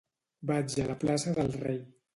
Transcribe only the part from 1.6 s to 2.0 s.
Rei.